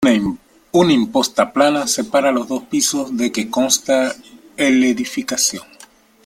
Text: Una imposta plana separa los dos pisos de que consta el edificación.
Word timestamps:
Una 0.71 0.93
imposta 0.93 1.53
plana 1.53 1.85
separa 1.85 2.31
los 2.31 2.47
dos 2.47 2.63
pisos 2.63 3.15
de 3.15 3.31
que 3.31 3.51
consta 3.51 4.15
el 4.57 4.83
edificación. 4.83 5.63